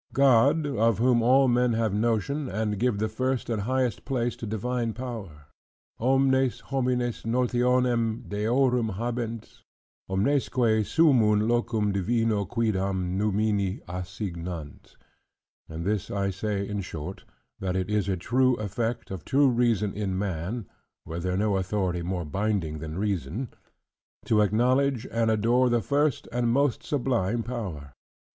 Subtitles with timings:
[0.13, 4.47] "God, of whom all men have notion, and give the first and highest place to
[4.47, 5.45] divine power":
[5.99, 9.61] "Omnes homines notionem deorum habent,
[10.09, 14.95] omnesque summun locum divino cuidam numini assignant."
[15.69, 17.23] And this I say in short;
[17.59, 20.65] that it is a true effect of true reason in man
[21.05, 23.49] (were there no authority more binding than reason)
[24.25, 27.93] to acknowledge and adore the first and most sublime power.